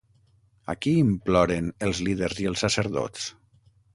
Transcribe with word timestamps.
A 0.73 0.75
qui 0.85 0.93
imploren 1.01 1.69
els 1.89 2.01
líders 2.09 2.41
i 2.45 2.51
els 2.53 2.65
sacerdots? 2.67 3.29